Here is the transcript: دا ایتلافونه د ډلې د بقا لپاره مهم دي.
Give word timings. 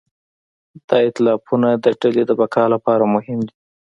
دا 0.87 0.97
ایتلافونه 1.05 1.69
د 1.83 1.85
ډلې 2.01 2.23
د 2.27 2.31
بقا 2.41 2.63
لپاره 2.73 3.03
مهم 3.15 3.39
دي. 3.47 3.55